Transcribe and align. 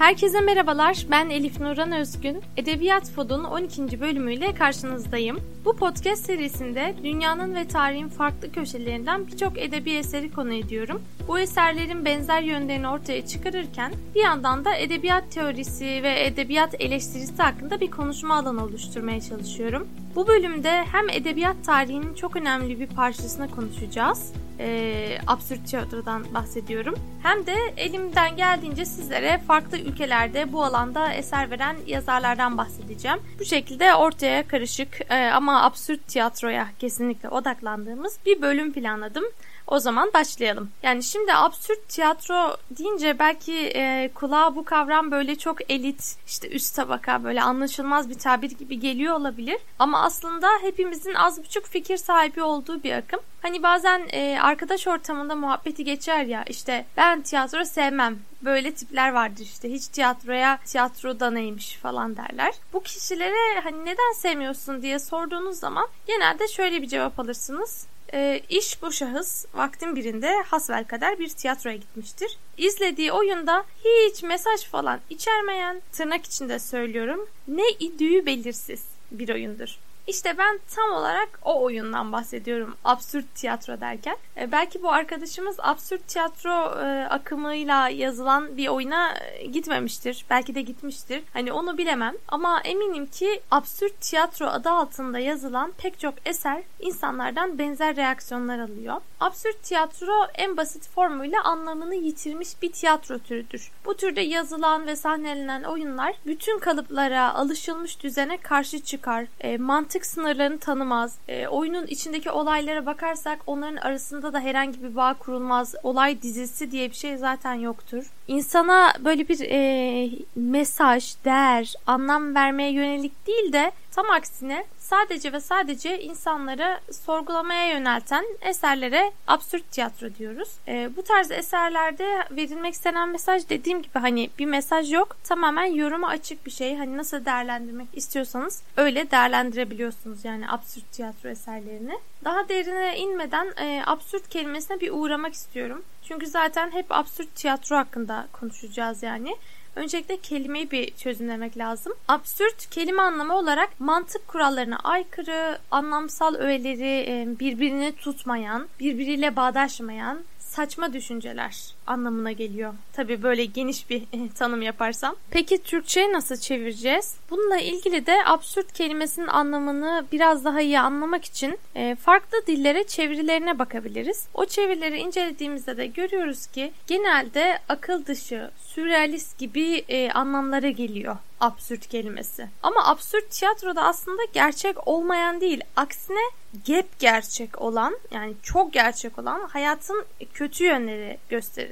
Herkese 0.00 0.40
merhabalar, 0.40 1.06
ben 1.10 1.30
Elif 1.30 1.60
Nuran 1.60 1.92
Özgün. 1.92 2.42
Edebiyat 2.56 3.10
Fodo'nun 3.10 3.44
12. 3.44 4.00
bölümüyle 4.00 4.54
karşınızdayım. 4.54 5.40
Bu 5.64 5.76
podcast 5.76 6.26
serisinde 6.26 6.94
dünyanın 7.02 7.54
ve 7.54 7.68
tarihin 7.68 8.08
farklı 8.08 8.52
köşelerinden 8.52 9.26
birçok 9.26 9.58
edebi 9.58 9.90
eseri 9.90 10.32
konu 10.32 10.52
ediyorum. 10.52 11.02
Bu 11.28 11.38
eserlerin 11.38 12.04
benzer 12.04 12.42
yönlerini 12.42 12.88
ortaya 12.88 13.26
çıkarırken 13.26 13.92
bir 14.14 14.20
yandan 14.20 14.64
da 14.64 14.74
edebiyat 14.74 15.32
teorisi 15.32 15.84
ve 15.84 16.26
edebiyat 16.26 16.74
eleştirisi 16.80 17.42
hakkında 17.42 17.80
bir 17.80 17.90
konuşma 17.90 18.34
alanı 18.34 18.64
oluşturmaya 18.64 19.20
çalışıyorum. 19.20 19.88
Bu 20.14 20.28
bölümde 20.28 20.84
hem 20.92 21.08
edebiyat 21.08 21.56
tarihinin 21.66 22.14
çok 22.14 22.36
önemli 22.36 22.80
bir 22.80 22.86
parçasına 22.86 23.48
konuşacağız, 23.48 24.32
e, 24.60 25.18
absürt 25.26 25.66
tiyatrodan 25.66 26.34
bahsediyorum. 26.34 26.94
Hem 27.22 27.46
de 27.46 27.54
elimden 27.76 28.36
geldiğince 28.36 28.84
sizlere 28.84 29.38
farklı 29.38 29.78
ülkelerde 29.78 30.52
bu 30.52 30.64
alanda 30.64 31.12
eser 31.12 31.50
veren 31.50 31.76
yazarlardan 31.86 32.58
bahsedeceğim. 32.58 33.18
Bu 33.40 33.44
şekilde 33.44 33.94
ortaya 33.94 34.48
karışık 34.48 35.00
e, 35.10 35.30
ama 35.30 35.62
absürt 35.62 36.08
tiyatroya 36.08 36.68
kesinlikle 36.78 37.28
odaklandığımız 37.28 38.18
bir 38.26 38.42
bölüm 38.42 38.72
planladım. 38.72 39.24
O 39.70 39.78
zaman 39.78 40.10
başlayalım. 40.14 40.70
Yani 40.82 41.02
şimdi 41.02 41.34
absürt 41.34 41.88
tiyatro 41.88 42.56
deyince 42.78 43.18
belki 43.18 43.54
e, 43.74 44.10
kulağa 44.14 44.56
bu 44.56 44.64
kavram 44.64 45.10
böyle 45.10 45.38
çok 45.38 45.70
elit, 45.70 46.16
işte 46.26 46.48
üst 46.48 46.76
tabaka 46.76 47.24
böyle 47.24 47.42
anlaşılmaz 47.42 48.10
bir 48.10 48.18
tabir 48.18 48.50
gibi 48.50 48.80
geliyor 48.80 49.14
olabilir. 49.14 49.58
Ama 49.78 50.02
aslında 50.02 50.48
hepimizin 50.60 51.14
az 51.14 51.42
buçuk 51.42 51.66
fikir 51.66 51.96
sahibi 51.96 52.42
olduğu 52.42 52.82
bir 52.82 52.92
akım. 52.92 53.20
Hani 53.42 53.62
bazen 53.62 54.08
e, 54.12 54.38
arkadaş 54.42 54.86
ortamında 54.86 55.34
muhabbeti 55.34 55.84
geçer 55.84 56.24
ya 56.24 56.44
işte 56.44 56.86
ben 56.96 57.22
tiyatro 57.22 57.64
sevmem. 57.64 58.18
Böyle 58.42 58.74
tipler 58.74 59.12
vardır 59.12 59.42
işte 59.42 59.72
hiç 59.72 59.88
tiyatroya 59.88 60.58
tiyatroda 60.64 61.30
neymiş 61.30 61.76
falan 61.76 62.16
derler. 62.16 62.54
Bu 62.72 62.82
kişilere 62.82 63.60
hani 63.62 63.84
neden 63.84 64.12
sevmiyorsun 64.16 64.82
diye 64.82 64.98
sorduğunuz 64.98 65.58
zaman 65.58 65.88
genelde 66.06 66.48
şöyle 66.48 66.82
bir 66.82 66.88
cevap 66.88 67.20
alırsınız. 67.20 67.86
E, 68.12 68.40
iş 68.48 68.82
bu 68.82 68.92
şahıs 68.92 69.46
vaktin 69.54 69.96
birinde 69.96 70.42
hasvel 70.42 70.84
kadar 70.84 71.18
bir 71.18 71.28
tiyatroya 71.28 71.76
gitmiştir. 71.76 72.38
İzlediği 72.56 73.12
oyunda 73.12 73.64
hiç 73.84 74.22
mesaj 74.22 74.64
falan 74.64 75.00
içermeyen, 75.10 75.82
tırnak 75.92 76.26
içinde 76.26 76.58
söylüyorum, 76.58 77.28
ne 77.48 77.70
idüğü 77.80 78.26
belirsiz 78.26 78.84
bir 79.10 79.28
oyundur. 79.28 79.78
İşte 80.06 80.38
ben 80.38 80.60
tam 80.74 80.90
olarak 80.90 81.28
o 81.44 81.62
oyundan 81.62 82.12
bahsediyorum 82.12 82.76
absürt 82.84 83.34
tiyatro 83.34 83.80
derken. 83.80 84.16
E, 84.36 84.52
belki 84.52 84.82
bu 84.82 84.92
arkadaşımız 84.92 85.56
absürt 85.58 86.08
tiyatro 86.08 86.84
e, 86.84 87.06
akımıyla 87.08 87.88
yazılan 87.88 88.56
bir 88.56 88.68
oyuna 88.68 89.14
e, 89.18 89.46
gitmemiştir. 89.46 90.24
Belki 90.30 90.54
de 90.54 90.62
gitmiştir. 90.62 91.22
Hani 91.32 91.52
onu 91.52 91.78
bilemem. 91.78 92.14
Ama 92.28 92.60
eminim 92.60 93.06
ki 93.06 93.40
absürt 93.50 94.00
tiyatro 94.00 94.46
adı 94.46 94.70
altında 94.70 95.18
yazılan 95.18 95.72
pek 95.78 96.00
çok 96.00 96.14
eser 96.26 96.62
insanlardan 96.80 97.58
benzer 97.58 97.96
reaksiyonlar 97.96 98.58
alıyor. 98.58 98.96
Absürt 99.20 99.62
tiyatro 99.62 100.26
en 100.34 100.56
basit 100.56 100.88
formuyla 100.88 101.42
anlamını 101.44 101.94
yitirmiş 101.94 102.62
bir 102.62 102.72
tiyatro 102.72 103.18
türüdür. 103.18 103.70
Bu 103.84 103.96
türde 103.96 104.20
yazılan 104.20 104.86
ve 104.86 104.96
sahnelenen 104.96 105.62
oyunlar 105.62 106.14
bütün 106.26 106.58
kalıplara, 106.58 107.34
alışılmış 107.34 108.02
düzene 108.02 108.36
karşı 108.36 108.80
çıkar. 108.80 109.26
E, 109.40 109.58
mantık 109.58 109.89
mantık 109.90 110.06
sınırlarını 110.06 110.58
tanımaz. 110.58 111.14
E, 111.28 111.48
oyunun 111.48 111.86
içindeki 111.86 112.30
olaylara 112.30 112.86
bakarsak 112.86 113.38
onların 113.46 113.76
arasında 113.76 114.32
da 114.32 114.40
herhangi 114.40 114.82
bir 114.82 114.96
bağ 114.96 115.14
kurulmaz. 115.14 115.74
Olay 115.82 116.22
dizisi 116.22 116.70
diye 116.70 116.90
bir 116.90 116.94
şey 116.94 117.16
zaten 117.16 117.54
yoktur. 117.54 118.10
İnsana 118.28 118.94
böyle 119.04 119.28
bir 119.28 119.40
e, 119.40 120.10
mesaj, 120.36 121.14
değer, 121.24 121.74
anlam 121.86 122.34
vermeye 122.34 122.72
yönelik 122.72 123.26
değil 123.26 123.52
de 123.52 123.72
tam 123.90 124.10
aksine 124.10 124.64
sadece 124.90 125.32
ve 125.32 125.40
sadece 125.40 126.02
insanları 126.02 126.80
sorgulamaya 126.92 127.68
yönelten 127.72 128.24
eserlere 128.40 129.12
absürt 129.26 129.70
tiyatro 129.70 130.14
diyoruz. 130.14 130.48
E, 130.68 130.90
bu 130.96 131.02
tarz 131.02 131.30
eserlerde 131.30 132.06
verilmek 132.30 132.74
istenen 132.74 133.08
mesaj 133.08 133.48
dediğim 133.48 133.82
gibi 133.82 133.98
hani 133.98 134.30
bir 134.38 134.46
mesaj 134.46 134.92
yok. 134.92 135.16
Tamamen 135.24 135.64
yoruma 135.64 136.08
açık 136.08 136.46
bir 136.46 136.50
şey. 136.50 136.76
Hani 136.76 136.96
nasıl 136.96 137.24
değerlendirmek 137.24 137.88
istiyorsanız 137.92 138.62
öyle 138.76 139.10
değerlendirebiliyorsunuz 139.10 140.24
yani 140.24 140.50
absürt 140.50 140.92
tiyatro 140.92 141.28
eserlerini. 141.28 141.98
Daha 142.24 142.48
derine 142.48 142.98
inmeden 142.98 143.52
e, 143.60 143.82
absürt 143.86 144.28
kelimesine 144.28 144.80
bir 144.80 144.90
uğramak 144.92 145.34
istiyorum. 145.34 145.82
Çünkü 146.02 146.26
zaten 146.26 146.70
hep 146.70 146.86
absürt 146.88 147.34
tiyatro 147.34 147.76
hakkında 147.76 148.28
konuşacağız 148.32 149.02
yani. 149.02 149.36
Öncelikle 149.76 150.16
kelimeyi 150.16 150.70
bir 150.70 150.90
çözümlemek 150.90 151.58
lazım. 151.58 151.92
Absürt 152.08 152.70
kelime 152.70 153.02
anlamı 153.02 153.36
olarak 153.36 153.80
mantık 153.80 154.28
kurallarına 154.28 154.78
aykırı, 154.84 155.58
anlamsal 155.70 156.34
öğeleri 156.34 157.26
birbirini 157.40 157.92
tutmayan, 157.96 158.68
birbiriyle 158.80 159.36
bağdaşmayan, 159.36 160.18
saçma 160.38 160.92
düşünceler 160.92 161.74
anlamına 161.90 162.32
geliyor. 162.32 162.74
Tabi 162.92 163.22
böyle 163.22 163.44
geniş 163.44 163.90
bir 163.90 164.02
eh, 164.12 164.28
tanım 164.34 164.62
yaparsam. 164.62 165.16
Peki 165.30 165.62
Türkçe'ye 165.62 166.12
nasıl 166.12 166.36
çevireceğiz? 166.36 167.14
Bununla 167.30 167.58
ilgili 167.58 168.06
de 168.06 168.16
absürt 168.26 168.72
kelimesinin 168.72 169.26
anlamını 169.26 170.04
biraz 170.12 170.44
daha 170.44 170.60
iyi 170.60 170.80
anlamak 170.80 171.24
için 171.24 171.58
e, 171.74 171.94
farklı 171.94 172.46
dillere 172.46 172.84
çevirilerine 172.84 173.58
bakabiliriz. 173.58 174.26
O 174.34 174.44
çevirileri 174.44 174.98
incelediğimizde 174.98 175.76
de 175.76 175.86
görüyoruz 175.86 176.46
ki 176.46 176.72
genelde 176.86 177.58
akıl 177.68 178.04
dışı, 178.06 178.50
sürrealist 178.74 179.38
gibi 179.38 179.84
e, 179.88 180.10
anlamlara 180.10 180.70
geliyor 180.70 181.16
absürt 181.40 181.86
kelimesi. 181.86 182.48
Ama 182.62 182.86
absürt 182.86 183.30
tiyatroda 183.30 183.82
aslında 183.82 184.22
gerçek 184.32 184.88
olmayan 184.88 185.40
değil. 185.40 185.60
Aksine 185.76 186.30
gep 186.64 186.98
gerçek 186.98 187.60
olan 187.60 187.98
yani 188.10 188.34
çok 188.42 188.72
gerçek 188.72 189.18
olan 189.18 189.40
hayatın 189.48 190.04
kötü 190.34 190.64
yönleri 190.64 191.18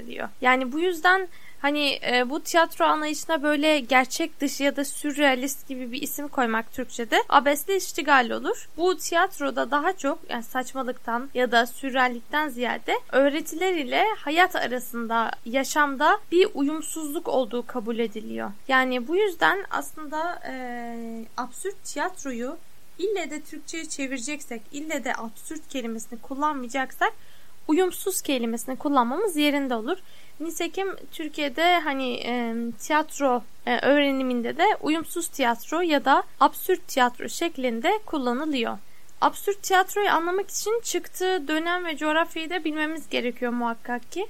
gösteriliyor. 0.09 0.29
Yani 0.41 0.73
bu 0.73 0.81
yüzden 0.81 1.29
Hani 1.63 1.99
e, 2.11 2.31
bu 2.31 2.41
tiyatro 2.41 2.85
anlayışına 2.85 3.43
böyle 3.43 3.79
gerçek 3.81 4.41
dışı 4.41 4.63
ya 4.63 4.77
da 4.77 4.85
sürrealist 4.85 5.69
gibi 5.69 5.93
bir 5.93 6.03
isim 6.03 6.29
koymak 6.29 6.73
Türkçe'de 6.73 7.17
abesle 7.29 7.77
iştigal 7.77 8.31
olur. 8.31 8.69
Bu 8.77 8.97
tiyatroda 8.97 9.71
daha 9.71 9.93
çok 9.93 10.19
yani 10.29 10.43
saçmalıktan 10.43 11.31
ya 11.35 11.53
da 11.53 11.67
sürreallikten 11.67 12.49
ziyade 12.49 12.95
öğretiler 13.13 13.75
ile 13.75 14.05
hayat 14.19 14.57
arasında 14.57 15.31
yaşamda 15.47 16.21
bir 16.33 16.49
uyumsuzluk 16.55 17.29
olduğu 17.29 17.67
kabul 17.67 17.99
ediliyor. 17.99 18.51
Yani 18.69 19.09
bu 19.09 19.17
yüzden 19.17 19.65
aslında 19.71 20.41
e, 20.49 20.55
absürt 21.37 21.85
tiyatroyu 21.85 22.57
ille 22.99 23.31
de 23.31 23.41
Türkçe'ye 23.41 23.85
çevireceksek, 23.85 24.63
ille 24.73 25.05
de 25.05 25.13
absürt 25.17 25.69
kelimesini 25.69 26.19
kullanmayacaksak 26.19 27.13
uyumsuz 27.69 28.23
kelimesini 28.23 28.77
kullanmamız 28.77 29.37
yerinde 29.37 29.75
olur. 29.75 29.99
Nitekim 30.41 30.97
Türkiye'de 31.13 31.79
hani 31.79 32.15
e, 32.15 32.55
tiyatro 32.79 33.43
e, 33.67 33.79
öğreniminde 33.79 34.57
de 34.57 34.65
uyumsuz 34.81 35.29
tiyatro 35.29 35.81
ya 35.81 36.05
da 36.05 36.23
absürt 36.41 36.89
tiyatro 36.89 37.29
şeklinde 37.29 37.99
kullanılıyor. 38.07 38.79
Absürt 39.21 39.63
tiyatroyu 39.63 40.11
anlamak 40.11 40.51
için 40.51 40.81
çıktığı 40.85 41.49
dönem 41.49 41.87
ve 41.87 41.97
coğrafyayı 41.97 42.51
da 42.51 42.65
bilmemiz 42.65 43.09
gerekiyor 43.09 43.53
muhakkak 43.53 44.13
ki. 44.13 44.27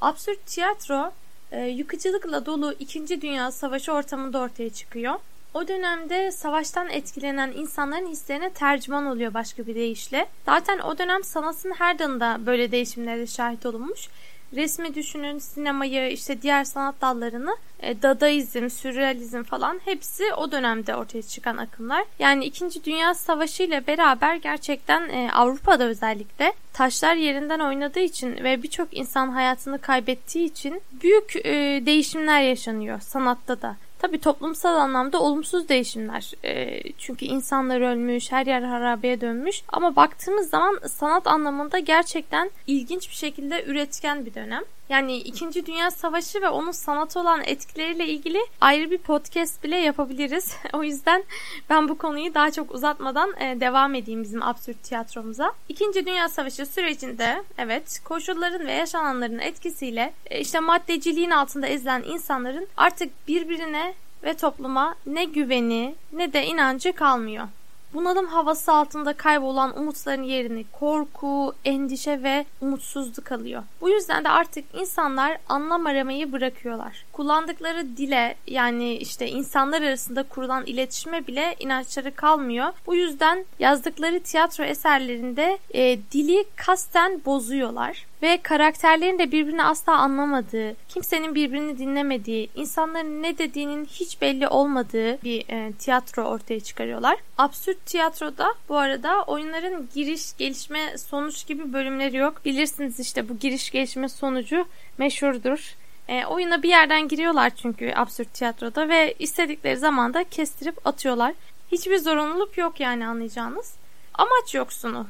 Absürt 0.00 0.46
tiyatro 0.46 1.12
e, 1.52 1.60
yıkıcılıkla 1.60 2.46
dolu 2.46 2.74
2. 2.78 3.20
Dünya 3.20 3.50
Savaşı 3.50 3.92
ortamında 3.92 4.38
ortaya 4.38 4.70
çıkıyor. 4.70 5.14
O 5.58 5.68
dönemde 5.68 6.32
savaştan 6.32 6.88
etkilenen 6.88 7.52
insanların 7.52 8.06
hislerine 8.06 8.50
tercüman 8.50 9.06
oluyor 9.06 9.34
başka 9.34 9.66
bir 9.66 9.74
deyişle. 9.74 10.26
Zaten 10.46 10.78
o 10.78 10.98
dönem 10.98 11.24
sanatın 11.24 11.72
her 11.78 11.98
dalında 11.98 12.46
böyle 12.46 12.70
değişimlere 12.70 13.26
şahit 13.26 13.66
olunmuş 13.66 14.08
resmi 14.54 14.94
düşünün, 14.94 15.38
sinemayı, 15.38 16.12
işte 16.12 16.42
diğer 16.42 16.64
sanat 16.64 17.00
dallarını, 17.00 17.56
e, 17.80 18.02
dadaizm, 18.02 18.70
sürrealizm 18.70 19.42
falan 19.42 19.80
hepsi 19.84 20.34
o 20.34 20.52
dönemde 20.52 20.96
ortaya 20.96 21.22
çıkan 21.22 21.56
akımlar. 21.56 22.04
Yani 22.18 22.44
2. 22.44 22.84
Dünya 22.84 23.14
Savaşı 23.14 23.62
ile 23.62 23.86
beraber 23.86 24.36
gerçekten 24.36 25.08
e, 25.08 25.30
Avrupa'da 25.32 25.84
özellikle 25.84 26.52
taşlar 26.72 27.14
yerinden 27.14 27.60
oynadığı 27.60 28.00
için 28.00 28.44
ve 28.44 28.62
birçok 28.62 28.96
insan 28.96 29.28
hayatını 29.28 29.80
kaybettiği 29.80 30.44
için 30.44 30.80
büyük 31.02 31.36
e, 31.36 31.82
değişimler 31.86 32.42
yaşanıyor 32.42 33.00
sanatta 33.00 33.62
da. 33.62 33.76
Tabii 33.98 34.18
toplumsal 34.18 34.76
anlamda 34.76 35.20
olumsuz 35.20 35.68
değişimler. 35.68 36.32
E, 36.44 36.82
çünkü 36.98 37.24
insanlar 37.24 37.80
ölmüş, 37.80 38.32
her 38.32 38.46
yer 38.46 38.62
harabeye 38.62 39.20
dönmüş. 39.20 39.62
Ama 39.68 39.96
baktığımız 39.96 40.50
zaman 40.50 40.78
sanat 40.86 41.26
anlamında 41.26 41.78
gerçekten 41.78 42.50
ilginç 42.66 43.08
bir 43.10 43.14
şekilde 43.14 43.64
üretken 43.64 44.26
bir 44.26 44.34
dönem. 44.34 44.62
Yani 44.88 45.16
2. 45.16 45.66
Dünya 45.66 45.90
Savaşı 45.90 46.42
ve 46.42 46.48
onun 46.48 46.70
sanata 46.70 47.20
olan 47.20 47.42
etkileriyle 47.44 48.06
ilgili 48.06 48.38
ayrı 48.60 48.90
bir 48.90 48.98
podcast 48.98 49.64
bile 49.64 49.76
yapabiliriz. 49.76 50.56
o 50.72 50.82
yüzden 50.82 51.24
ben 51.70 51.88
bu 51.88 51.98
konuyu 51.98 52.34
daha 52.34 52.50
çok 52.50 52.74
uzatmadan 52.74 53.34
e, 53.40 53.60
devam 53.60 53.94
edeyim 53.94 54.22
bizim 54.22 54.42
absürt 54.42 54.82
tiyatromuza. 54.82 55.52
2. 55.68 56.06
Dünya 56.06 56.28
Savaşı 56.28 56.66
sürecinde 56.66 57.42
evet 57.58 58.00
koşulların 58.04 58.66
ve 58.66 58.72
yaşananların 58.72 59.38
etkisiyle 59.38 60.12
e, 60.26 60.40
işte 60.40 60.60
maddeciliğin 60.60 61.30
altında 61.30 61.66
ezilen 61.66 62.02
insanların 62.02 62.68
artık 62.76 63.28
birbirine 63.28 63.94
ve 64.24 64.34
topluma 64.34 64.94
ne 65.06 65.24
güveni 65.24 65.94
ne 66.12 66.32
de 66.32 66.46
inancı 66.46 66.92
kalmıyor. 66.92 67.48
Bunalım 67.94 68.26
havası 68.26 68.72
altında 68.72 69.12
kaybolan 69.12 69.78
umutların 69.78 70.22
yerini 70.22 70.64
korku, 70.72 71.54
endişe 71.64 72.22
ve 72.22 72.44
umutsuzluk 72.60 73.32
alıyor. 73.32 73.62
Bu 73.80 73.90
yüzden 73.90 74.24
de 74.24 74.28
artık 74.28 74.64
insanlar 74.74 75.38
anlam 75.48 75.86
aramayı 75.86 76.32
bırakıyorlar. 76.32 77.04
Kullandıkları 77.12 77.96
dile 77.96 78.36
yani 78.46 78.94
işte 78.94 79.28
insanlar 79.28 79.82
arasında 79.82 80.22
kurulan 80.22 80.66
iletişime 80.66 81.26
bile 81.26 81.56
inançları 81.58 82.14
kalmıyor. 82.14 82.72
Bu 82.86 82.94
yüzden 82.94 83.44
yazdıkları 83.58 84.20
tiyatro 84.20 84.64
eserlerinde 84.64 85.58
e, 85.74 85.98
dili 86.12 86.44
kasten 86.56 87.20
bozuyorlar 87.26 88.07
ve 88.22 88.42
karakterlerin 88.42 89.18
de 89.18 89.32
birbirini 89.32 89.64
asla 89.64 89.92
anlamadığı, 89.92 90.76
kimsenin 90.88 91.34
birbirini 91.34 91.78
dinlemediği, 91.78 92.50
insanların 92.54 93.22
ne 93.22 93.38
dediğinin 93.38 93.84
hiç 93.84 94.20
belli 94.20 94.48
olmadığı 94.48 95.22
bir 95.22 95.48
e, 95.48 95.72
tiyatro 95.72 96.22
ortaya 96.22 96.60
çıkarıyorlar. 96.60 97.16
Absürt 97.38 97.86
tiyatroda 97.86 98.54
bu 98.68 98.76
arada 98.76 99.22
oyunların 99.22 99.88
giriş, 99.94 100.36
gelişme, 100.36 100.98
sonuç 100.98 101.46
gibi 101.46 101.72
bölümleri 101.72 102.16
yok. 102.16 102.44
Bilirsiniz 102.44 103.00
işte 103.00 103.28
bu 103.28 103.38
giriş, 103.38 103.70
gelişme, 103.70 104.08
sonucu 104.08 104.66
meşhurdur. 104.98 105.74
E, 106.08 106.26
oyuna 106.26 106.62
bir 106.62 106.68
yerden 106.68 107.08
giriyorlar 107.08 107.50
çünkü 107.50 107.92
absürt 107.96 108.34
tiyatroda 108.34 108.88
ve 108.88 109.14
istedikleri 109.18 109.76
zaman 109.76 110.14
da 110.14 110.24
kestirip 110.24 110.86
atıyorlar. 110.86 111.34
Hiçbir 111.72 111.98
zorunluluk 111.98 112.58
yok 112.58 112.80
yani 112.80 113.06
anlayacağınız. 113.06 113.74
Amaç 114.14 114.54
yoksunu 114.54 115.06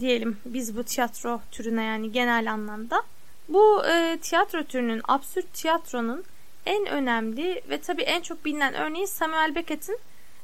diyelim 0.00 0.36
biz 0.44 0.76
bu 0.76 0.84
tiyatro 0.84 1.40
türüne 1.50 1.84
yani 1.84 2.12
genel 2.12 2.52
anlamda. 2.52 3.02
Bu 3.48 3.86
e, 3.86 4.18
tiyatro 4.22 4.64
türünün, 4.64 5.02
absürt 5.08 5.54
tiyatronun 5.54 6.24
en 6.66 6.86
önemli 6.86 7.62
ve 7.70 7.78
tabii 7.80 8.02
en 8.02 8.20
çok 8.20 8.44
bilinen 8.44 8.74
örneği 8.74 9.06
Samuel 9.06 9.54
Beckett'in 9.54 9.98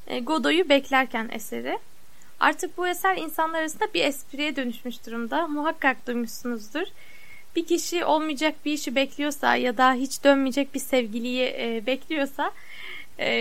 e, 0.07 0.19
Godot'u 0.19 0.69
beklerken 0.69 1.29
eseri. 1.33 1.79
Artık 2.39 2.77
bu 2.77 2.87
eser 2.87 3.17
insanlar 3.17 3.59
arasında 3.59 3.93
bir 3.93 4.03
espriye 4.05 4.55
dönüşmüş 4.55 5.05
durumda. 5.05 5.47
Muhakkak 5.47 6.07
duymuşsunuzdur. 6.07 6.87
Bir 7.55 7.65
kişi 7.65 8.05
olmayacak 8.05 8.55
bir 8.65 8.73
işi 8.73 8.95
bekliyorsa 8.95 9.55
ya 9.55 9.77
da 9.77 9.93
hiç 9.93 10.23
dönmeyecek 10.23 10.73
bir 10.73 10.79
sevgiliyi 10.79 11.55
e, 11.59 11.83
bekliyorsa 11.85 12.51
e, 13.19 13.31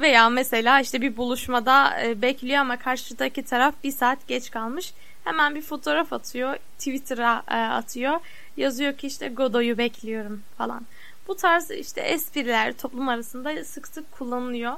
veya 0.00 0.28
mesela 0.28 0.80
işte 0.80 1.00
bir 1.00 1.16
buluşmada 1.16 2.02
e, 2.02 2.22
bekliyor 2.22 2.58
ama 2.58 2.76
karşıdaki 2.76 3.42
taraf 3.42 3.74
bir 3.84 3.90
saat 3.90 4.28
geç 4.28 4.50
kalmış 4.50 4.92
Hemen 5.24 5.54
bir 5.54 5.62
fotoğraf 5.62 6.12
atıyor. 6.12 6.56
Twitter'a 6.78 7.42
e, 7.48 7.54
atıyor. 7.54 8.20
Yazıyor 8.56 8.96
ki 8.96 9.06
işte 9.06 9.28
Godoy'u 9.28 9.78
bekliyorum 9.78 10.42
falan. 10.58 10.86
Bu 11.28 11.36
tarz 11.36 11.70
işte 11.70 12.00
espriler 12.00 12.72
toplum 12.72 13.08
arasında 13.08 13.64
sık 13.64 13.88
sık 13.88 14.12
kullanılıyor. 14.12 14.72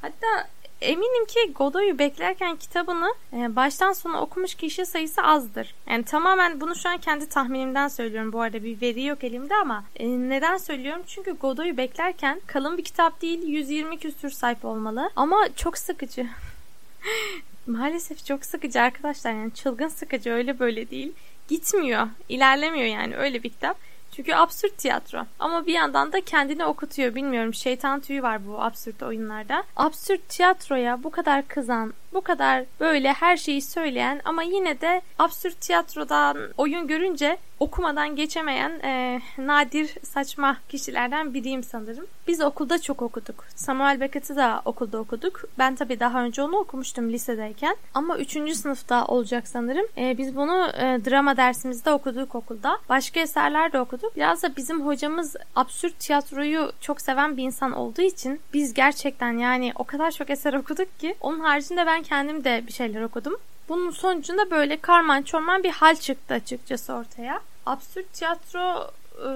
Hatta 0.00 0.48
eminim 0.80 1.26
ki 1.26 1.52
Godoy'u 1.54 1.98
beklerken 1.98 2.56
kitabını 2.56 3.14
e, 3.32 3.56
baştan 3.56 3.92
sona 3.92 4.22
okumuş 4.22 4.54
kişi 4.54 4.86
sayısı 4.86 5.22
azdır. 5.22 5.74
Yani 5.90 6.04
tamamen 6.04 6.60
bunu 6.60 6.76
şu 6.76 6.88
an 6.88 6.98
kendi 6.98 7.28
tahminimden 7.28 7.88
söylüyorum. 7.88 8.32
Bu 8.32 8.40
arada 8.40 8.64
bir 8.64 8.80
veri 8.80 9.04
yok 9.04 9.24
elimde 9.24 9.54
ama 9.54 9.84
e, 9.96 10.08
neden 10.08 10.56
söylüyorum? 10.56 11.02
Çünkü 11.06 11.32
Godoy'u 11.32 11.76
beklerken 11.76 12.40
kalın 12.46 12.78
bir 12.78 12.84
kitap 12.84 13.22
değil 13.22 13.42
120 13.46 13.98
küsür 13.98 14.30
sayfa 14.30 14.68
olmalı 14.68 15.10
ama 15.16 15.48
çok 15.56 15.78
sıkıcı. 15.78 16.26
Maalesef 17.66 18.26
çok 18.26 18.44
sıkıcı 18.44 18.80
arkadaşlar 18.80 19.32
yani 19.32 19.54
çılgın 19.54 19.88
sıkıcı 19.88 20.30
öyle 20.30 20.58
böyle 20.58 20.90
değil. 20.90 21.12
Gitmiyor, 21.48 22.06
ilerlemiyor 22.28 22.86
yani 22.86 23.16
öyle 23.16 23.42
bir 23.42 23.50
kitap. 23.50 23.76
Çünkü 24.16 24.34
absürt 24.34 24.78
tiyatro. 24.78 25.26
Ama 25.38 25.66
bir 25.66 25.72
yandan 25.72 26.12
da 26.12 26.20
kendini 26.20 26.64
okutuyor. 26.64 27.14
Bilmiyorum 27.14 27.54
şeytan 27.54 28.00
tüyü 28.00 28.22
var 28.22 28.46
bu 28.46 28.62
absürt 28.62 29.02
oyunlarda. 29.02 29.64
Absürt 29.76 30.28
tiyatroya 30.28 31.02
bu 31.02 31.10
kadar 31.10 31.48
kızan, 31.48 31.94
bu 32.12 32.20
kadar 32.20 32.64
böyle 32.80 33.12
her 33.12 33.36
şeyi 33.36 33.62
söyleyen 33.62 34.20
ama 34.24 34.42
yine 34.42 34.80
de 34.80 35.02
absürt 35.18 35.60
tiyatrodan 35.60 36.38
oyun 36.56 36.86
görünce 36.86 37.38
okumadan 37.62 38.16
geçemeyen 38.16 38.70
e, 38.84 39.20
nadir 39.38 39.94
saçma 40.02 40.56
kişilerden 40.68 41.34
biriyim 41.34 41.62
sanırım. 41.62 42.06
Biz 42.28 42.40
okulda 42.40 42.80
çok 42.80 43.02
okuduk. 43.02 43.44
Samuel 43.54 44.00
Beckett'i 44.00 44.36
de 44.36 44.52
okulda 44.64 44.98
okuduk. 44.98 45.40
Ben 45.58 45.74
tabii 45.74 46.00
daha 46.00 46.24
önce 46.24 46.42
onu 46.42 46.56
okumuştum 46.56 47.12
lisedeyken. 47.12 47.76
Ama 47.94 48.18
3. 48.18 48.56
sınıfta 48.56 49.06
olacak 49.06 49.48
sanırım. 49.48 49.86
E, 49.98 50.18
biz 50.18 50.36
bunu 50.36 50.66
e, 50.66 51.00
drama 51.04 51.36
dersimizde 51.36 51.92
okuduk 51.92 52.34
okulda. 52.34 52.78
Başka 52.88 53.20
eserler 53.20 53.72
de 53.72 53.80
okuduk. 53.80 54.16
Biraz 54.16 54.42
da 54.42 54.56
bizim 54.56 54.86
hocamız 54.86 55.36
absürt 55.56 55.98
tiyatroyu 55.98 56.72
çok 56.80 57.00
seven 57.00 57.36
bir 57.36 57.42
insan 57.42 57.72
olduğu 57.72 58.02
için 58.02 58.40
biz 58.54 58.74
gerçekten 58.74 59.32
yani 59.38 59.72
o 59.76 59.84
kadar 59.84 60.10
çok 60.10 60.30
eser 60.30 60.54
okuduk 60.54 61.00
ki 61.00 61.14
onun 61.20 61.40
haricinde 61.40 61.86
ben 61.86 62.02
kendim 62.02 62.44
de 62.44 62.64
bir 62.66 62.72
şeyler 62.72 63.02
okudum. 63.02 63.36
Bunun 63.68 63.90
sonucunda 63.90 64.50
böyle 64.50 64.76
karman 64.76 65.22
çorman 65.22 65.62
bir 65.62 65.70
hal 65.70 65.96
çıktı 65.96 66.34
açıkçası 66.34 66.92
ortaya. 66.92 67.40
Absürt 67.66 68.12
tiyatro 68.12 68.90
e, 69.18 69.28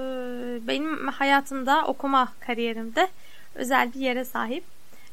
benim 0.67 1.07
hayatımda 1.07 1.85
okuma 1.85 2.33
kariyerimde 2.39 3.07
özel 3.55 3.93
bir 3.93 3.99
yere 3.99 4.25
sahip. 4.25 4.63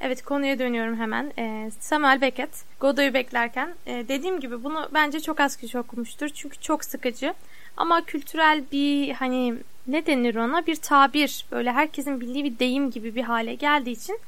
Evet 0.00 0.24
konuya 0.24 0.58
dönüyorum 0.58 0.98
hemen. 0.98 1.32
E, 1.38 1.70
Samuel 1.80 2.20
Beckett, 2.20 2.64
Godot'u 2.80 3.14
beklerken 3.14 3.74
e, 3.86 4.08
dediğim 4.08 4.40
gibi 4.40 4.64
bunu 4.64 4.88
bence 4.94 5.20
çok 5.20 5.40
az 5.40 5.56
kişi 5.56 5.78
okumuştur. 5.78 6.28
Çünkü 6.28 6.60
çok 6.60 6.84
sıkıcı. 6.84 7.34
Ama 7.76 8.04
kültürel 8.04 8.62
bir 8.72 9.12
hani 9.12 9.54
ne 9.86 10.06
denir 10.06 10.34
ona 10.34 10.66
bir 10.66 10.76
tabir 10.76 11.46
böyle 11.52 11.72
herkesin 11.72 12.20
bildiği 12.20 12.44
bir 12.44 12.58
deyim 12.58 12.90
gibi 12.90 13.14
bir 13.14 13.22
hale 13.22 13.54
geldiği 13.54 13.90
için 13.90 14.18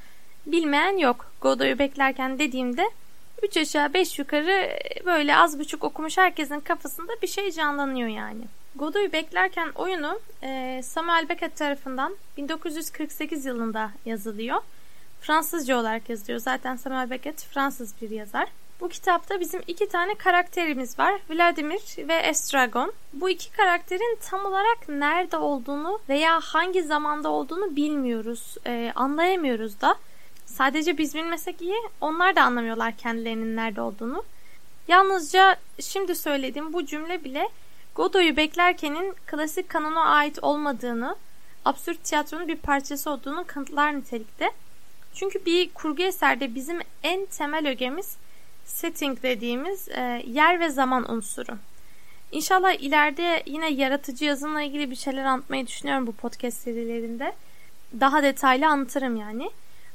bilmeyen 0.46 0.98
yok. 0.98 1.32
Godot'u 1.40 1.78
beklerken 1.78 2.38
dediğimde 2.38 2.90
3 3.42 3.56
aşağı 3.56 3.94
5 3.94 4.18
yukarı 4.18 4.78
böyle 5.04 5.36
az 5.36 5.58
buçuk 5.58 5.84
okumuş 5.84 6.18
herkesin 6.18 6.60
kafasında 6.60 7.12
bir 7.22 7.26
şey 7.26 7.50
canlanıyor 7.50 8.08
yani. 8.08 8.42
Godot'u 8.78 9.12
beklerken 9.12 9.68
oyunu 9.74 10.20
e, 10.42 10.80
Samuel 10.84 11.28
Beckett 11.28 11.56
tarafından 11.56 12.16
1948 12.36 13.44
yılında 13.44 13.90
yazılıyor. 14.06 14.56
Fransızca 15.20 15.78
olarak 15.78 16.08
yazılıyor. 16.08 16.38
Zaten 16.38 16.76
Samuel 16.76 17.10
Beckett 17.10 17.44
Fransız 17.44 17.94
bir 18.02 18.10
yazar. 18.10 18.48
Bu 18.80 18.88
kitapta 18.88 19.40
bizim 19.40 19.62
iki 19.66 19.88
tane 19.88 20.14
karakterimiz 20.14 20.98
var. 20.98 21.20
Vladimir 21.30 22.08
ve 22.08 22.14
Estragon. 22.14 22.92
Bu 23.12 23.30
iki 23.30 23.52
karakterin 23.52 24.18
tam 24.30 24.44
olarak 24.44 24.88
nerede 24.88 25.36
olduğunu 25.36 26.00
veya 26.08 26.40
hangi 26.40 26.82
zamanda 26.82 27.28
olduğunu 27.28 27.76
bilmiyoruz. 27.76 28.56
E, 28.66 28.92
anlayamıyoruz 28.94 29.80
da. 29.80 29.96
Sadece 30.46 30.98
biz 30.98 31.14
bilmesek 31.14 31.62
iyi, 31.62 31.76
onlar 32.00 32.36
da 32.36 32.42
anlamıyorlar 32.42 32.96
kendilerinin 32.96 33.56
nerede 33.56 33.80
olduğunu. 33.80 34.24
Yalnızca 34.88 35.56
şimdi 35.80 36.14
söylediğim 36.14 36.72
bu 36.72 36.86
cümle 36.86 37.24
bile 37.24 37.48
Godot'u 37.96 38.36
beklerkenin 38.36 39.14
klasik 39.26 39.68
kanona 39.68 40.04
ait 40.04 40.38
olmadığını, 40.42 41.16
absürt 41.64 42.04
tiyatronun 42.04 42.48
bir 42.48 42.56
parçası 42.56 43.10
olduğunu 43.10 43.44
kanıtlar 43.46 43.96
nitelikte. 43.96 44.50
Çünkü 45.14 45.44
bir 45.44 45.70
kurgu 45.70 46.02
eserde 46.02 46.54
bizim 46.54 46.78
en 47.02 47.26
temel 47.26 47.68
ögemiz 47.68 48.16
setting 48.64 49.22
dediğimiz 49.22 49.88
e, 49.88 50.22
yer 50.26 50.60
ve 50.60 50.70
zaman 50.70 51.12
unsuru. 51.12 51.58
İnşallah 52.32 52.72
ileride 52.72 53.42
yine 53.46 53.70
yaratıcı 53.70 54.24
yazımla 54.24 54.62
ilgili 54.62 54.90
bir 54.90 54.96
şeyler 54.96 55.24
anlatmayı 55.24 55.66
düşünüyorum 55.66 56.06
bu 56.06 56.12
podcast 56.12 56.58
serilerinde. 56.58 57.32
Daha 58.00 58.22
detaylı 58.22 58.66
anlatırım 58.66 59.16
yani. 59.16 59.50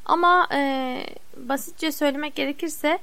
Ama 0.05 0.47
e, 0.53 1.05
basitçe 1.37 1.91
söylemek 1.91 2.35
gerekirse 2.35 2.99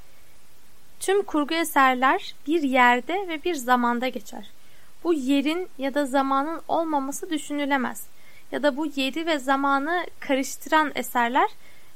tüm 0.99 1.23
kurgu 1.23 1.53
eserler 1.53 2.35
bir 2.47 2.61
yerde 2.61 3.27
ve 3.27 3.43
bir 3.43 3.55
zamanda 3.55 4.07
geçer. 4.07 4.58
Bu 5.03 5.13
yerin 5.13 5.69
ya 5.77 5.93
da 5.93 6.05
zamanın 6.05 6.61
olmaması 6.67 7.29
düşünülemez. 7.29 8.03
Ya 8.51 8.63
da 8.63 8.77
bu 8.77 8.85
yeri 8.85 9.25
ve 9.25 9.39
zamanı 9.39 10.05
karıştıran 10.19 10.91
eserler 10.95 11.49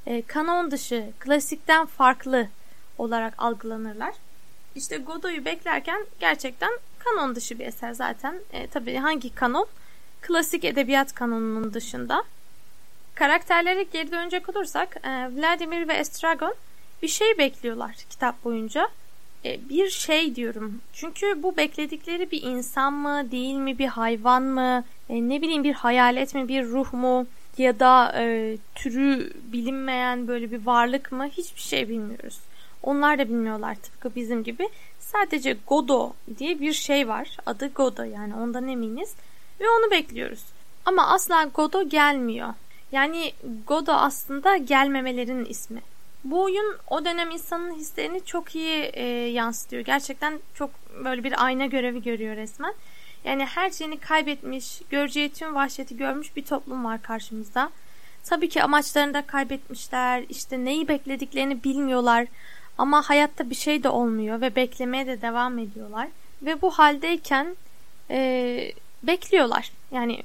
e, 0.06 0.22
kanon 0.22 0.72
dışı, 0.72 1.10
klasikten 1.20 1.86
farklı 1.86 2.48
olarak 2.98 3.34
algılanırlar. 3.38 4.14
İşte 4.76 4.98
Godot'u 4.98 5.46
beklerken 5.46 6.06
gerçekten 6.20 6.72
kanon 7.00 7.36
dışı 7.36 7.60
bir 7.60 7.66
eser 7.66 7.94
zaten. 7.94 8.36
E, 8.54 8.68
tabii 8.68 8.96
hangi 8.96 9.36
kanon? 9.36 9.68
Klasik 10.22 10.64
edebiyat 10.64 11.14
kanonunun 11.14 11.74
dışında. 11.74 12.24
Karakterlere 13.16 13.84
geri 13.84 14.12
dönecek 14.12 14.50
olursak 14.50 14.98
e, 15.04 15.10
Vladimir 15.10 15.88
ve 15.88 15.94
Estragon 15.94 16.56
bir 17.02 17.08
şey 17.08 17.38
bekliyorlar 17.38 17.96
kitap 18.10 18.44
boyunca. 18.44 18.90
E, 19.46 19.70
bir 19.70 19.90
şey 19.90 20.36
diyorum. 20.36 20.82
Çünkü 20.94 21.44
bu 21.44 21.58
bekledikleri 21.58 22.32
bir 22.32 22.42
insan 22.42 22.94
mı, 22.94 23.32
değil 23.32 23.56
mi, 23.56 23.80
bir 23.80 23.88
hayvan 23.88 24.44
mı, 24.44 24.84
e, 25.10 25.30
ne 25.30 25.42
bileyim 25.42 25.64
bir 25.64 25.74
hayalet 25.74 26.36
mi, 26.36 26.48
bir 26.48 26.66
ruh 26.66 26.94
mu 26.94 27.28
ya 27.58 27.80
da 27.80 28.14
e, 28.18 28.58
türü 28.76 29.34
bilinmeyen 29.44 30.28
böyle 30.28 30.52
bir 30.52 30.66
varlık 30.66 31.12
mı 31.12 31.26
hiçbir 31.26 31.62
şey 31.62 31.90
bilmiyoruz. 31.90 32.40
Onlar 32.84 33.20
da 33.20 33.30
bilmiyorlar 33.30 33.76
tıpkı 33.76 34.16
bizim 34.16 34.44
gibi. 34.44 34.70
Sadece 35.00 35.58
Godo 35.68 36.14
diye 36.40 36.60
bir 36.60 36.74
şey 36.74 37.08
var. 37.08 37.38
Adı 37.46 37.68
Godo 37.68 38.04
yani 38.04 38.36
ondan 38.36 38.68
eminiz. 38.68 39.14
Ve 39.60 39.70
onu 39.70 39.92
bekliyoruz. 39.92 40.44
Ama 40.86 41.08
asla 41.08 41.44
Godo 41.44 41.90
gelmiyor. 41.90 42.54
Yani 42.92 43.34
Godo 43.68 43.92
aslında 43.92 44.58
gelmemelerin 44.58 45.46
ismi. 45.46 45.82
Bu 46.24 46.44
oyun 46.44 46.77
o 46.88 47.06
dönem 47.06 47.32
insanın 47.32 47.75
hislerini 47.75 48.25
çok 48.25 48.56
iyi 48.56 48.92
e, 48.94 49.03
yansıtıyor. 49.30 49.86
Gerçekten 49.86 50.39
çok 50.53 50.70
böyle 51.03 51.24
bir 51.24 51.46
ayna 51.46 51.65
görevi 51.65 52.03
görüyor 52.03 52.36
resmen. 52.36 52.74
Yani 53.25 53.46
her 53.46 53.70
şeyini 53.70 53.98
kaybetmiş, 53.98 54.82
göreceği 54.89 55.30
tüm 55.30 55.56
vahşeti 55.56 55.98
görmüş 55.98 56.36
bir 56.36 56.46
toplum 56.46 56.86
var 56.86 57.01
karşımızda. 57.01 57.70
Tabii 58.24 58.50
ki 58.50 58.63
amaçlarını 58.63 59.13
da 59.13 59.22
kaybetmişler. 59.22 60.24
İşte 60.30 60.65
neyi 60.65 60.88
beklediklerini 60.88 61.63
bilmiyorlar. 61.63 62.27
Ama 62.77 63.10
hayatta 63.10 63.50
bir 63.50 63.56
şey 63.56 63.84
de 63.84 63.89
olmuyor 63.89 64.42
ve 64.42 64.56
beklemeye 64.56 65.08
de 65.08 65.22
devam 65.22 65.60
ediyorlar. 65.60 66.08
Ve 66.42 66.62
bu 66.62 66.72
haldeyken 66.72 67.56
e, 68.10 68.72
bekliyorlar. 69.03 69.72
Yani 69.92 70.24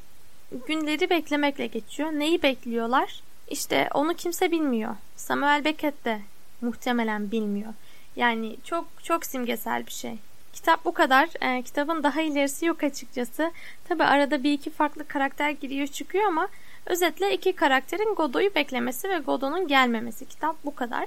günleri 0.67 1.11
beklemekle 1.11 1.67
geçiyor. 1.67 2.12
Neyi 2.12 2.43
bekliyorlar? 2.43 3.23
İşte 3.50 3.88
onu 3.95 4.14
kimse 4.14 4.50
bilmiyor. 4.50 4.97
Samuel 5.17 5.64
Beckett 5.64 6.05
de 6.05 6.21
muhtemelen 6.61 7.31
bilmiyor. 7.31 7.75
Yani 8.17 8.57
çok 8.64 8.87
çok 9.02 9.26
simgesel 9.26 9.87
bir 9.87 9.93
şey. 9.93 10.19
Kitap 10.52 10.85
bu 10.85 10.95
kadar. 10.95 11.28
E, 11.40 11.62
kitabın 11.62 12.02
daha 12.02 12.21
ilerisi 12.21 12.67
yok 12.67 12.83
açıkçası. 12.83 13.52
Tabi 13.88 14.05
arada 14.05 14.43
bir 14.43 14.52
iki 14.52 14.71
farklı 14.71 15.09
karakter 15.09 15.50
giriyor 15.50 15.87
çıkıyor 15.87 16.25
ama 16.25 16.49
özetle 16.87 17.35
iki 17.35 17.52
karakterin 17.52 18.14
Godot'u 18.14 18.55
beklemesi 18.55 19.09
ve 19.09 19.19
Godot'un 19.19 19.69
gelmemesi. 19.69 20.26
Kitap 20.26 20.57
bu 20.64 20.75
kadar. 20.75 21.07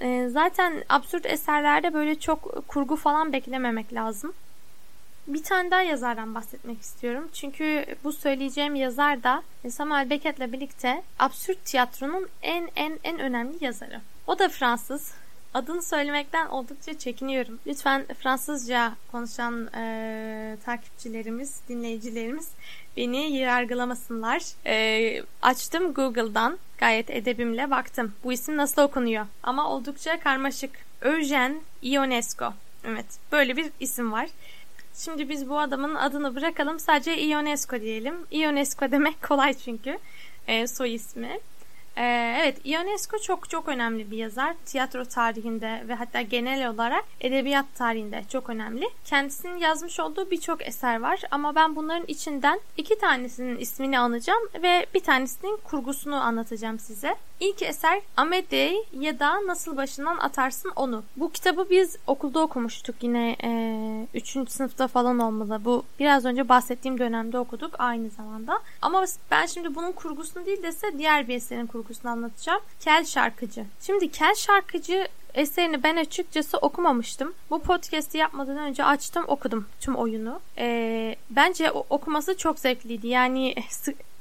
E, 0.00 0.28
zaten 0.28 0.84
absürt 0.88 1.26
eserlerde 1.26 1.94
böyle 1.94 2.20
çok 2.20 2.68
kurgu 2.68 2.96
falan 2.96 3.32
beklememek 3.32 3.94
lazım. 3.94 4.32
Bir 5.26 5.42
tane 5.42 5.70
daha 5.70 5.82
yazardan 5.82 6.34
bahsetmek 6.34 6.80
istiyorum. 6.80 7.28
Çünkü 7.32 7.86
bu 8.04 8.12
söyleyeceğim 8.12 8.74
yazar 8.74 9.22
da 9.22 9.42
Samuel 9.70 10.10
Beckett'le 10.10 10.52
birlikte 10.52 11.02
absürt 11.18 11.64
tiyatronun 11.64 12.28
en 12.42 12.70
en 12.76 12.98
en 13.04 13.18
önemli 13.18 13.64
yazarı. 13.64 14.00
O 14.26 14.38
da 14.38 14.48
Fransız. 14.48 15.12
Adını 15.54 15.82
söylemekten 15.82 16.46
oldukça 16.46 16.98
çekiniyorum. 16.98 17.58
Lütfen 17.66 18.06
Fransızca 18.22 18.92
konuşan 19.12 19.66
e, 19.66 20.56
takipçilerimiz, 20.64 21.60
dinleyicilerimiz 21.68 22.48
beni 22.96 23.36
yargılamasınlar. 23.36 24.42
E, 24.66 25.22
açtım 25.42 25.94
Google'dan 25.94 26.58
gayet 26.78 27.10
edebimle 27.10 27.70
baktım. 27.70 28.12
Bu 28.24 28.32
isim 28.32 28.56
nasıl 28.56 28.82
okunuyor? 28.82 29.26
Ama 29.42 29.70
oldukça 29.70 30.20
karmaşık. 30.20 30.70
Eugène 31.02 31.54
Ionesco. 31.82 32.52
Evet 32.84 33.06
böyle 33.32 33.56
bir 33.56 33.70
isim 33.80 34.12
var. 34.12 34.28
Şimdi 34.94 35.28
biz 35.28 35.48
bu 35.48 35.58
adamın 35.58 35.94
adını 35.94 36.36
bırakalım. 36.36 36.78
Sadece 36.78 37.22
Ionesco 37.22 37.80
diyelim. 37.80 38.14
Ionesco 38.30 38.90
demek 38.90 39.22
kolay 39.28 39.54
çünkü. 39.54 39.98
E, 40.46 40.66
soy 40.66 40.94
ismi. 40.94 41.40
Ee, 41.96 42.36
evet, 42.40 42.66
Ionesco 42.66 43.18
çok 43.18 43.50
çok 43.50 43.68
önemli 43.68 44.10
bir 44.10 44.16
yazar. 44.16 44.54
Tiyatro 44.66 45.04
tarihinde 45.04 45.84
ve 45.88 45.94
hatta 45.94 46.22
genel 46.22 46.70
olarak 46.70 47.04
edebiyat 47.20 47.66
tarihinde 47.74 48.24
çok 48.28 48.50
önemli. 48.50 48.88
Kendisinin 49.04 49.56
yazmış 49.56 50.00
olduğu 50.00 50.30
birçok 50.30 50.66
eser 50.66 51.00
var 51.00 51.20
ama 51.30 51.54
ben 51.54 51.76
bunların 51.76 52.04
içinden 52.08 52.60
iki 52.76 52.98
tanesinin 52.98 53.58
ismini 53.58 53.98
anacağım 53.98 54.42
ve 54.62 54.86
bir 54.94 55.00
tanesinin 55.00 55.56
kurgusunu 55.64 56.16
anlatacağım 56.16 56.78
size. 56.78 57.16
İlk 57.40 57.62
eser 57.62 58.02
Amedei 58.16 58.84
ya 58.92 59.18
da 59.18 59.46
Nasıl 59.46 59.76
Başından 59.76 60.18
Atarsın 60.18 60.72
Onu. 60.76 61.02
Bu 61.16 61.32
kitabı 61.32 61.66
biz 61.70 61.96
okulda 62.06 62.40
okumuştuk 62.40 62.96
yine 63.02 63.36
3. 64.14 64.36
E, 64.36 64.46
sınıfta 64.48 64.88
falan 64.88 65.18
olmalı. 65.18 65.60
Bu 65.64 65.84
biraz 65.98 66.24
önce 66.24 66.48
bahsettiğim 66.48 66.98
dönemde 66.98 67.38
okuduk 67.38 67.74
aynı 67.78 68.10
zamanda. 68.10 68.60
Ama 68.82 69.04
ben 69.30 69.46
şimdi 69.46 69.74
bunun 69.74 69.92
kurgusunu 69.92 70.46
değil 70.46 70.62
dese 70.62 70.98
diğer 70.98 71.28
bir 71.28 71.34
eserin 71.34 71.66
kurgusunu 71.66 72.10
anlatacağım. 72.10 72.60
Kel 72.80 73.04
Şarkıcı. 73.04 73.64
Şimdi 73.80 74.10
Kel 74.10 74.34
Şarkıcı 74.34 75.08
eserini 75.34 75.82
ben 75.82 75.96
açıkçası 75.96 76.58
okumamıştım. 76.58 77.34
Bu 77.50 77.62
podcast'i 77.62 78.18
yapmadan 78.18 78.56
önce 78.56 78.84
açtım 78.84 79.24
okudum 79.28 79.66
tüm 79.80 79.96
oyunu. 79.96 80.40
Ee, 80.58 81.16
bence 81.30 81.70
okuması 81.70 82.36
çok 82.36 82.58
zevkliydi. 82.58 83.08
Yani 83.08 83.54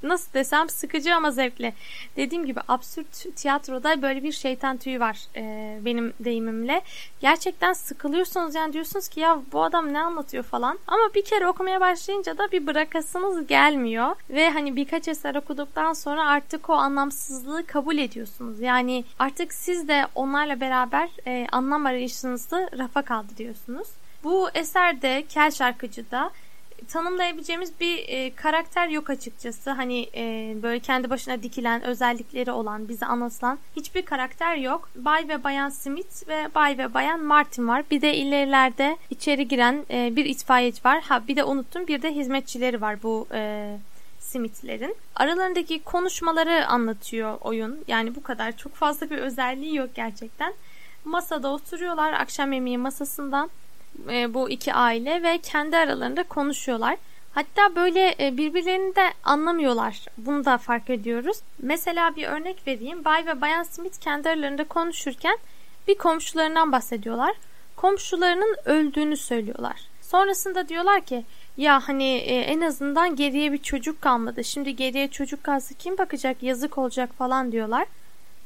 nasıl 0.04 0.34
desem 0.34 0.70
sıkıcı 0.70 1.16
ama 1.16 1.32
zevkli. 1.32 1.74
Dediğim 2.16 2.46
gibi 2.46 2.60
absürt 2.68 3.36
tiyatroda 3.36 4.02
böyle 4.02 4.24
bir 4.24 4.32
şeytan 4.32 4.78
tüyü 4.78 5.00
var 5.00 5.20
e, 5.36 5.78
benim 5.86 6.14
deyimimle. 6.20 6.82
Gerçekten 7.22 7.74
sıkılıyorsunuz 7.74 8.56
yani 8.56 8.74
diyorsunuz 8.74 9.08
ki 9.08 9.20
ya 9.20 9.40
bu 9.52 9.64
adam 9.64 9.94
ne 9.94 10.00
anlatıyor 10.00 10.44
falan. 10.44 10.80
Ama 10.88 11.10
bir 11.16 11.26
kere 11.26 11.48
okumaya 11.48 11.82
başlayınca 11.82 12.38
da 12.38 12.52
bir 12.52 12.68
bırakasınız 12.68 13.48
gelmiyor. 13.48 14.16
Ve 14.30 14.50
hani 14.50 14.76
birkaç 14.76 15.08
eser 15.08 15.36
okuduktan 15.36 15.94
sonra 15.94 16.28
artık 16.28 16.70
o 16.70 16.74
anlamsızlığı 16.74 17.66
kabul 17.66 17.98
ediyorsunuz. 17.98 18.60
Yani 18.60 19.06
artık 19.20 19.54
siz 19.54 19.88
de 19.88 20.08
onlarla 20.16 20.60
beraber 20.60 21.03
e, 21.28 21.48
anlam 21.52 21.86
arayışınızı 21.86 22.70
rafa 22.78 23.02
kaldırıyorsunuz. 23.02 23.88
Bu 24.24 24.50
eserde 24.54 25.24
Kel 25.30 25.52
Şarkıcı'da 25.52 26.32
tanımlayabileceğimiz 26.88 27.80
bir 27.80 28.04
e, 28.08 28.36
karakter 28.36 28.88
yok 28.88 29.10
açıkçası. 29.10 29.72
Hani 29.72 30.10
e, 30.16 30.56
böyle 30.64 30.80
kendi 30.80 31.10
başına 31.10 31.44
dikilen 31.44 31.84
özellikleri 31.84 32.52
olan, 32.52 32.90
bize 32.90 33.06
anlatılan 33.06 33.60
hiçbir 33.76 34.02
karakter 34.02 34.56
yok. 34.56 34.90
Bay 34.96 35.28
ve 35.28 35.44
Bayan 35.44 35.70
Smith 35.70 36.28
ve 36.28 36.48
Bay 36.56 36.78
ve 36.78 36.94
Bayan 36.94 37.24
Martin 37.24 37.68
var. 37.68 37.84
Bir 37.92 38.02
de 38.02 38.16
ilerilerde 38.16 38.98
içeri 39.10 39.48
giren 39.48 39.86
e, 39.90 40.16
bir 40.16 40.26
itfaiyeci 40.26 40.86
var. 40.86 41.02
Ha 41.02 41.28
bir 41.28 41.36
de 41.36 41.44
unuttum 41.44 41.88
bir 41.88 42.02
de 42.02 42.16
hizmetçileri 42.16 42.82
var 42.82 43.04
bu 43.04 43.28
e, 43.34 43.76
Smith'lerin. 44.20 44.96
Aralarındaki 45.16 45.84
konuşmaları 45.84 46.68
anlatıyor 46.68 47.38
oyun. 47.42 47.80
Yani 47.88 48.16
bu 48.16 48.24
kadar 48.24 48.58
çok 48.58 48.76
fazla 48.76 49.10
bir 49.10 49.18
özelliği 49.18 49.76
yok 49.76 49.90
gerçekten. 49.96 50.54
Masada 51.06 51.50
oturuyorlar 51.50 52.14
akşam 52.14 52.54
yemeği 52.54 52.78
masasından 52.78 53.50
e, 54.10 54.34
bu 54.34 54.50
iki 54.50 54.74
aile 54.74 55.24
ve 55.24 55.38
kendi 55.38 55.78
aralarında 55.78 56.24
konuşuyorlar. 56.24 56.98
Hatta 57.34 57.76
böyle 57.76 58.16
e, 58.20 58.38
birbirlerini 58.38 58.96
de 58.96 59.14
anlamıyorlar. 59.24 60.06
Bunu 60.18 60.46
da 60.46 60.58
fark 60.58 60.90
ediyoruz. 60.90 61.38
Mesela 61.60 62.16
bir 62.16 62.28
örnek 62.28 62.68
vereyim. 62.68 63.06
Bay 63.06 63.26
ve 63.26 63.42
Bayan 63.42 63.64
Smith 63.64 64.00
kendi 64.00 64.30
aralarında 64.30 64.64
konuşurken 64.64 65.38
bir 65.88 65.98
komşularından 65.98 66.72
bahsediyorlar. 66.72 67.36
Komşularının 67.76 68.56
öldüğünü 68.66 69.18
söylüyorlar. 69.18 69.82
Sonrasında 70.02 70.70
diyorlar 70.70 71.02
ki 71.02 71.24
ya 71.58 71.80
hani 71.88 72.04
e, 72.04 72.40
en 72.40 72.62
azından 72.62 73.16
geriye 73.16 73.52
bir 73.52 73.58
çocuk 73.58 74.02
kalmadı. 74.02 74.44
Şimdi 74.44 74.76
geriye 74.76 75.08
çocuk 75.08 75.44
kalsa 75.44 75.76
kim 75.80 75.98
bakacak 75.98 76.44
yazık 76.44 76.78
olacak 76.78 77.14
falan 77.18 77.52
diyorlar. 77.52 77.86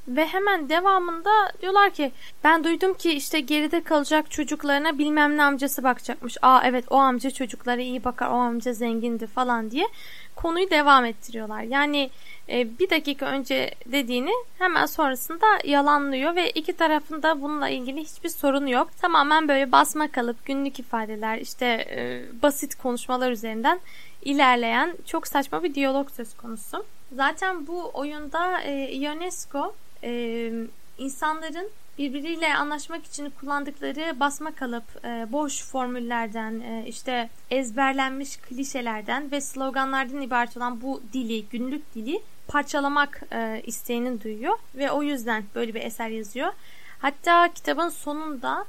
Ve 0.07 0.25
hemen 0.25 0.69
devamında 0.69 1.29
diyorlar 1.61 1.89
ki 1.89 2.11
ben 2.43 2.63
duydum 2.63 2.93
ki 2.93 3.11
işte 3.11 3.39
geride 3.39 3.83
kalacak 3.83 4.31
çocuklarına 4.31 4.97
bilmem 4.97 5.37
ne 5.37 5.43
amcası 5.43 5.83
bakacakmış. 5.83 6.37
Aa 6.41 6.61
evet 6.65 6.85
o 6.89 6.95
amca 6.95 7.31
çocuklara 7.31 7.81
iyi 7.81 8.03
bakar 8.03 8.29
o 8.29 8.33
amca 8.33 8.73
zengindi 8.73 9.27
falan 9.27 9.71
diye 9.71 9.87
konuyu 10.35 10.69
devam 10.69 11.05
ettiriyorlar. 11.05 11.61
Yani 11.61 12.09
e, 12.49 12.79
bir 12.79 12.89
dakika 12.89 13.25
önce 13.25 13.71
dediğini 13.85 14.31
hemen 14.57 14.85
sonrasında 14.85 15.45
yalanlıyor 15.63 16.35
ve 16.35 16.51
iki 16.51 16.73
tarafında 16.73 17.41
bununla 17.41 17.69
ilgili 17.69 18.01
hiçbir 18.01 18.29
sorun 18.29 18.67
yok. 18.67 18.89
Tamamen 19.01 19.47
böyle 19.47 19.71
basma 19.71 20.11
kalıp 20.11 20.45
günlük 20.45 20.79
ifadeler 20.79 21.37
işte 21.37 21.65
e, 21.65 22.23
basit 22.41 22.75
konuşmalar 22.75 23.31
üzerinden 23.31 23.79
ilerleyen 24.21 24.95
çok 25.05 25.27
saçma 25.27 25.63
bir 25.63 25.75
diyalog 25.75 26.11
söz 26.11 26.37
konusu. 26.37 26.85
Zaten 27.15 27.67
bu 27.67 27.91
oyunda 27.93 28.61
e, 28.61 28.95
Ionesco 28.95 29.73
e, 30.03 30.51
insanların 30.97 31.69
birbiriyle 31.97 32.55
anlaşmak 32.55 33.05
için 33.05 33.29
kullandıkları 33.29 34.19
basma 34.19 34.55
kalıp, 34.55 35.05
e, 35.05 35.27
boş 35.31 35.63
formüllerden, 35.63 36.59
e, 36.59 36.85
işte 36.87 37.29
ezberlenmiş 37.51 38.37
klişelerden 38.37 39.31
ve 39.31 39.41
sloganlardan 39.41 40.21
ibaret 40.21 40.57
olan 40.57 40.81
bu 40.81 41.01
dili, 41.13 41.45
günlük 41.45 41.95
dili 41.95 42.21
parçalamak 42.47 43.21
e, 43.31 43.61
isteğini 43.65 44.23
duyuyor 44.23 44.57
ve 44.75 44.91
o 44.91 45.03
yüzden 45.03 45.43
böyle 45.55 45.73
bir 45.73 45.81
eser 45.81 46.09
yazıyor. 46.09 46.53
Hatta 46.99 47.53
kitabın 47.53 47.89
sonunda 47.89 48.65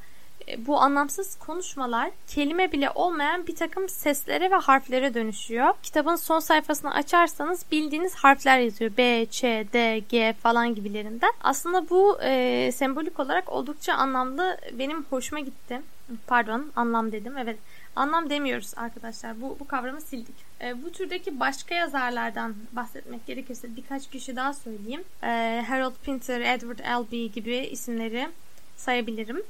bu 0.59 0.81
anlamsız 0.81 1.38
konuşmalar 1.38 2.11
kelime 2.28 2.73
bile 2.73 2.90
olmayan 2.90 3.47
bir 3.47 3.57
takım 3.57 3.88
seslere 3.88 4.50
ve 4.50 4.55
harflere 4.55 5.14
dönüşüyor. 5.14 5.75
Kitabın 5.83 6.17
son 6.17 6.38
sayfasını 6.38 6.95
açarsanız 6.95 7.64
bildiğiniz 7.73 8.14
harfler 8.14 8.59
yazıyor. 8.59 8.90
B, 8.97 9.26
Ç, 9.31 9.43
D, 9.43 9.99
G 10.09 10.33
falan 10.43 10.75
gibilerinden. 10.75 11.33
Aslında 11.40 11.90
bu 11.90 12.19
e, 12.23 12.73
sembolik 12.73 13.21
olarak 13.21 13.52
oldukça 13.52 13.95
anlamlı. 13.95 14.59
Benim 14.73 15.05
hoşuma 15.05 15.40
gitti. 15.40 15.83
Pardon 16.26 16.73
anlam 16.76 17.12
dedim. 17.12 17.38
Evet 17.38 17.59
anlam 17.97 18.31
demiyoruz 18.31 18.73
arkadaşlar. 18.76 19.43
Bu, 19.43 19.57
bu 19.61 19.67
kavramı 19.67 20.00
sildik. 20.00 20.35
E, 20.61 20.83
bu 20.85 20.93
türdeki 20.93 21.40
başka 21.40 21.75
yazarlardan 21.75 22.55
bahsetmek 22.73 23.26
gerekirse 23.26 23.76
birkaç 23.76 24.11
kişi 24.11 24.37
daha 24.37 24.55
söyleyeyim. 24.55 25.05
E, 25.23 25.64
Harold 25.69 25.95
Pinter, 26.05 26.40
Edward 26.40 26.78
Albee 26.78 27.26
gibi 27.26 27.57
isimleri 27.57 28.28
sayabilirim. 28.76 29.43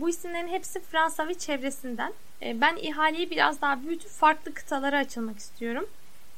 Bu 0.00 0.08
isimlerin 0.08 0.48
hepsi 0.48 0.80
Fransa 0.80 1.28
ve 1.28 1.34
çevresinden. 1.34 2.12
E, 2.42 2.60
ben 2.60 2.76
ihaleyi 2.76 3.30
biraz 3.30 3.60
daha 3.60 3.82
büyütüp 3.82 4.10
farklı 4.10 4.54
kıtalara 4.54 4.98
açılmak 4.98 5.38
istiyorum. 5.38 5.86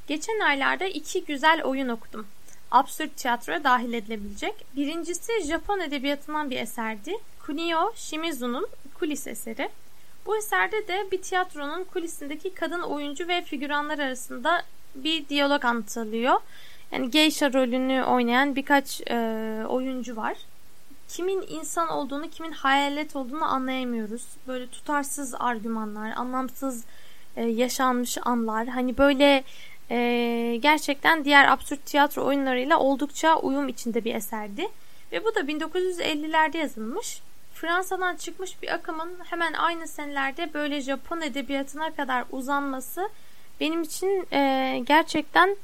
Geçen 0.07 0.41
aylarda 0.41 0.85
iki 0.85 1.25
güzel 1.25 1.63
oyun 1.65 1.89
okudum. 1.89 2.27
Absürt 2.71 3.17
tiyatroya 3.17 3.65
dahil 3.65 3.93
edilebilecek. 3.93 4.55
Birincisi 4.77 5.33
Japon 5.47 5.81
edebiyatından 5.81 6.51
bir 6.51 6.57
eserdi. 6.57 7.17
Kunio 7.47 7.93
Shimizu'nun 7.97 8.67
kulis 8.95 9.27
eseri. 9.27 9.69
Bu 10.27 10.37
eserde 10.37 10.89
de 10.89 11.11
bir 11.13 11.23
tiyatronun 11.23 11.85
kulisindeki 11.85 12.55
kadın 12.55 12.81
oyuncu 12.81 13.29
ve 13.29 13.43
figüranlar 13.43 13.99
arasında 13.99 14.63
bir 14.95 15.29
diyalog 15.29 15.65
anlatılıyor. 15.65 16.41
Yani 16.93 17.11
geisha 17.11 17.53
rolünü 17.53 18.03
oynayan 18.03 18.57
birkaç 18.57 19.01
e, 19.11 19.17
oyuncu 19.69 20.17
var. 20.17 20.37
Kimin 21.09 21.45
insan 21.49 21.89
olduğunu, 21.89 22.31
kimin 22.31 22.53
hayalet 22.53 23.17
olduğunu 23.17 23.45
anlayamıyoruz. 23.45 24.23
Böyle 24.47 24.67
tutarsız 24.67 25.35
argümanlar, 25.39 26.13
anlamsız 26.17 26.85
e, 27.37 27.45
yaşanmış 27.45 28.19
anlar. 28.23 28.67
Hani 28.67 28.99
böyle 28.99 29.45
e, 29.91 30.59
gerçekten 30.63 31.25
diğer 31.25 31.53
absürt 31.53 31.87
tiyatro 31.87 32.25
oyunlarıyla 32.25 32.79
oldukça 32.79 33.37
uyum 33.37 33.69
içinde 33.69 34.05
bir 34.05 34.15
eserdi. 34.15 34.69
Ve 35.13 35.25
bu 35.25 35.35
da 35.35 35.41
1950'lerde 35.41 36.57
yazılmış. 36.57 37.21
Fransa'dan 37.55 38.17
çıkmış 38.17 38.63
bir 38.63 38.75
akımın 38.75 39.19
hemen 39.25 39.53
aynı 39.53 39.89
senelerde 39.89 40.55
böyle 40.55 40.81
Japon 40.81 41.21
edebiyatına 41.21 41.95
kadar 41.95 42.25
uzanması 42.31 43.09
benim 43.61 43.83
için 43.83 44.27
e, 44.33 44.83
gerçekten 44.87 45.57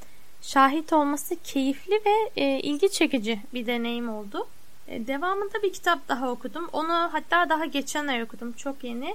şahit 0.42 0.92
olması 0.92 1.36
keyifli 1.44 1.94
ve 2.06 2.30
e, 2.36 2.60
ilgi 2.60 2.92
çekici 2.92 3.40
bir 3.54 3.66
deneyim 3.66 4.08
oldu. 4.08 4.48
E, 4.88 5.06
devamında 5.06 5.62
bir 5.62 5.72
kitap 5.72 6.08
daha 6.08 6.30
okudum. 6.30 6.68
Onu 6.72 6.92
hatta 7.12 7.48
daha 7.48 7.64
geçen 7.64 8.06
ay 8.06 8.22
okudum. 8.22 8.52
Çok 8.52 8.84
yeni. 8.84 9.14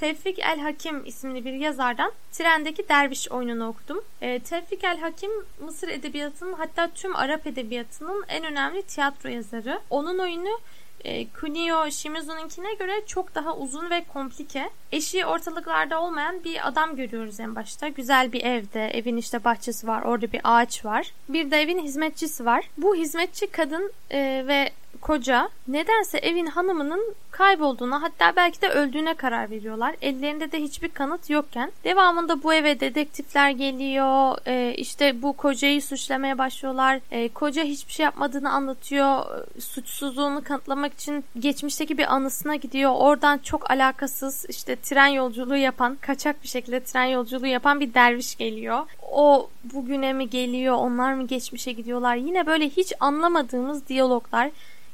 Tevfik 0.00 0.38
El 0.38 0.58
Hakim 0.58 1.06
isimli 1.06 1.44
bir 1.44 1.52
yazardan 1.52 2.12
Trendeki 2.32 2.88
Derviş 2.88 3.30
oyununu 3.30 3.68
okudum. 3.68 4.04
E, 4.20 4.38
Tevfik 4.38 4.84
El 4.84 4.98
Hakim 4.98 5.30
Mısır 5.60 5.88
edebiyatının 5.88 6.52
hatta 6.52 6.88
tüm 6.88 7.16
Arap 7.16 7.46
edebiyatının 7.46 8.24
en 8.28 8.44
önemli 8.44 8.82
tiyatro 8.82 9.28
yazarı. 9.28 9.80
Onun 9.90 10.18
oyunu 10.18 10.60
e, 11.04 11.26
Kunio 11.28 11.90
Shimizu'nunkine 11.90 12.74
göre 12.74 13.06
çok 13.06 13.34
daha 13.34 13.56
uzun 13.56 13.90
ve 13.90 14.04
komplike. 14.12 14.70
Eşi 14.92 15.26
ortalıklarda 15.26 16.02
olmayan 16.02 16.44
bir 16.44 16.68
adam 16.68 16.96
görüyoruz 16.96 17.40
en 17.40 17.54
başta. 17.54 17.88
Güzel 17.88 18.32
bir 18.32 18.44
evde, 18.44 18.88
evin 18.88 19.16
işte 19.16 19.44
bahçesi 19.44 19.86
var, 19.86 20.02
orada 20.02 20.32
bir 20.32 20.40
ağaç 20.44 20.84
var. 20.84 21.12
Bir 21.28 21.50
de 21.50 21.62
evin 21.62 21.78
hizmetçisi 21.78 22.44
var. 22.44 22.68
Bu 22.78 22.94
hizmetçi 22.94 23.46
kadın 23.46 23.92
e, 24.10 24.44
ve 24.46 24.70
koca 25.04 25.48
nedense 25.68 26.18
evin 26.18 26.46
hanımının 26.46 27.14
kaybolduğuna 27.30 28.02
hatta 28.02 28.36
belki 28.36 28.62
de 28.62 28.68
öldüğüne 28.68 29.14
karar 29.14 29.50
veriyorlar. 29.50 29.96
Ellerinde 30.02 30.52
de 30.52 30.58
hiçbir 30.58 30.88
kanıt 30.88 31.30
yokken 31.30 31.72
devamında 31.84 32.42
bu 32.42 32.54
eve 32.54 32.80
dedektifler 32.80 33.50
geliyor. 33.50 34.38
E, 34.46 34.74
işte 34.74 35.22
bu 35.22 35.32
kocayı 35.32 35.82
suçlamaya 35.82 36.38
başlıyorlar. 36.38 37.00
E, 37.10 37.28
koca 37.28 37.64
hiçbir 37.64 37.92
şey 37.92 38.04
yapmadığını 38.04 38.50
anlatıyor. 38.50 39.24
Suçsuzluğunu 39.60 40.44
kanıtlamak 40.44 40.92
için 40.92 41.24
geçmişteki 41.38 41.98
bir 41.98 42.14
anısına 42.14 42.56
gidiyor. 42.56 42.92
Oradan 42.94 43.38
çok 43.38 43.70
alakasız 43.70 44.46
işte 44.48 44.76
tren 44.76 45.06
yolculuğu 45.06 45.56
yapan, 45.56 45.98
kaçak 46.00 46.42
bir 46.42 46.48
şekilde 46.48 46.80
tren 46.80 47.04
yolculuğu 47.04 47.46
yapan 47.46 47.80
bir 47.80 47.94
derviş 47.94 48.36
geliyor. 48.36 48.80
O 49.12 49.50
bugüne 49.64 50.12
mi 50.12 50.30
geliyor, 50.30 50.74
onlar 50.74 51.14
mı 51.14 51.26
geçmişe 51.26 51.72
gidiyorlar? 51.72 52.16
Yine 52.16 52.46
böyle 52.46 52.68
hiç 52.68 52.92
anlamadığımız 53.00 53.88
diyaloglar 53.88 54.50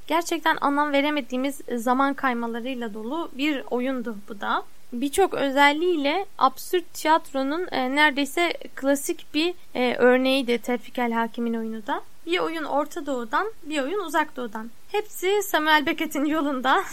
gerçekten 0.07 0.59
anlam 0.61 0.93
veremediğimiz 0.93 1.61
zaman 1.77 2.15
kaymalarıyla 2.15 2.95
dolu 2.95 3.31
bir 3.33 3.65
oyundu 3.71 4.17
bu 4.29 4.41
da. 4.41 4.65
Birçok 4.93 5.35
özelliğiyle 5.35 6.27
absürt 6.39 6.95
tiyatronun 6.95 7.69
e, 7.71 7.97
neredeyse 7.97 8.53
klasik 8.75 9.35
bir 9.35 9.55
e, 9.75 9.95
örneğiydi 9.95 10.59
Tevfik 10.59 10.99
El 10.99 11.13
Hakim'in 11.13 11.55
oyunu 11.55 11.87
da. 11.87 12.03
Bir 12.27 12.39
oyun 12.39 12.65
Orta 12.65 13.07
Doğu'dan, 13.07 13.53
bir 13.63 13.83
oyun 13.83 14.05
Uzak 14.05 14.37
Doğu'dan. 14.37 14.71
Hepsi 14.93 15.43
Samuel 15.43 15.87
Beckett'in 15.87 16.25
yolunda. 16.25 16.85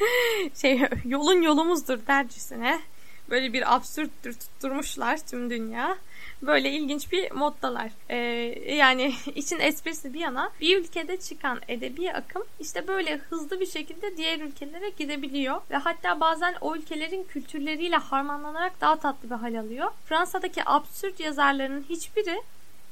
şey 0.60 0.80
yolun 1.04 1.42
yolumuzdur 1.42 1.98
dercesine. 2.06 2.80
Böyle 3.30 3.52
bir 3.52 3.74
absürttür 3.74 4.34
tutturmuşlar 4.34 5.18
tüm 5.26 5.50
dünya 5.50 5.96
böyle 6.42 6.70
ilginç 6.70 7.12
bir 7.12 7.30
moddalar. 7.30 7.90
Ee, 8.08 8.16
yani 8.74 9.14
için 9.34 9.58
esprisi 9.60 10.14
bir 10.14 10.20
yana 10.20 10.52
bir 10.60 10.78
ülkede 10.78 11.16
çıkan 11.16 11.60
edebi 11.68 12.12
akım 12.12 12.42
işte 12.60 12.88
böyle 12.88 13.16
hızlı 13.16 13.60
bir 13.60 13.66
şekilde 13.66 14.16
diğer 14.16 14.40
ülkelere 14.40 14.88
gidebiliyor 14.88 15.60
ve 15.70 15.76
hatta 15.76 16.20
bazen 16.20 16.54
o 16.60 16.76
ülkelerin 16.76 17.24
kültürleriyle 17.24 17.96
harmanlanarak 17.96 18.80
daha 18.80 18.96
tatlı 18.96 19.30
bir 19.30 19.34
hal 19.34 19.54
alıyor. 19.54 19.90
Fransa'daki 20.04 20.62
absürt 20.66 21.20
yazarların 21.20 21.84
hiçbiri 21.88 22.42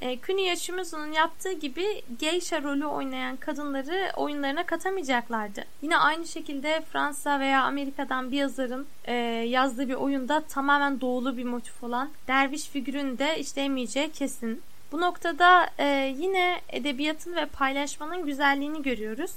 e, 0.01 0.21
Kuni 0.21 0.49
Yoshimitsu'nun 0.49 1.13
yaptığı 1.13 1.53
gibi 1.53 2.03
geisha 2.19 2.63
rolü 2.63 2.87
oynayan 2.87 3.37
kadınları 3.37 4.13
oyunlarına 4.17 4.67
katamayacaklardı. 4.67 5.65
Yine 5.83 5.97
aynı 5.97 6.27
şekilde 6.27 6.83
Fransa 6.93 7.41
veya 7.41 7.63
Amerika'dan 7.63 8.33
bir 8.33 8.37
yazarın 8.37 8.87
e, 9.05 9.13
yazdığı 9.49 9.89
bir 9.89 9.95
oyunda 9.95 10.41
tamamen 10.41 11.01
doğulu 11.01 11.37
bir 11.37 11.45
motif 11.45 11.85
olan 11.85 12.11
derviş 12.29 12.69
figürünü 12.69 13.19
de 13.19 13.39
işleyemeyeceği 13.39 14.13
kesin. 14.13 14.63
Bu 14.93 15.01
noktada 15.01 15.71
e, 15.79 16.15
yine 16.19 16.61
edebiyatın 16.69 17.37
ve 17.37 17.47
paylaşmanın 17.47 18.27
güzelliğini 18.27 18.83
görüyoruz. 18.83 19.31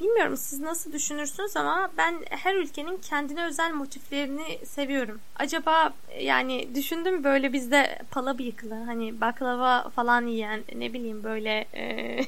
Bilmiyorum 0.00 0.36
siz 0.36 0.60
nasıl 0.60 0.92
düşünürsünüz 0.92 1.56
ama 1.56 1.90
ben 1.98 2.14
her 2.30 2.54
ülkenin 2.54 2.96
kendine 2.96 3.44
özel 3.44 3.72
motiflerini 3.72 4.66
seviyorum. 4.66 5.20
Acaba 5.36 5.92
yani 6.20 6.74
düşündüm 6.74 7.24
böyle 7.24 7.52
bizde 7.52 7.98
pala 8.10 8.38
bıyıklı 8.38 8.74
hani 8.74 9.20
baklava 9.20 9.88
falan 9.88 10.26
yiyen 10.26 10.60
ne 10.74 10.92
bileyim 10.92 11.24
böyle 11.24 11.66
e, 11.74 12.18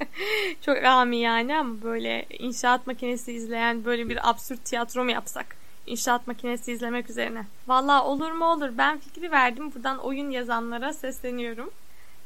çok 0.60 0.84
ami 0.84 1.16
yani 1.16 1.56
ama 1.56 1.82
böyle 1.82 2.26
inşaat 2.38 2.86
makinesi 2.86 3.32
izleyen 3.32 3.84
böyle 3.84 4.08
bir 4.08 4.30
absürt 4.30 4.64
tiyatro 4.64 5.04
mu 5.04 5.10
yapsak? 5.10 5.56
İnşaat 5.86 6.26
makinesi 6.26 6.72
izlemek 6.72 7.10
üzerine. 7.10 7.44
Valla 7.66 8.04
olur 8.04 8.32
mu 8.32 8.44
olur 8.44 8.70
ben 8.78 8.98
fikri 8.98 9.30
verdim 9.30 9.72
buradan 9.74 9.98
oyun 9.98 10.30
yazanlara 10.30 10.92
sesleniyorum. 10.92 11.70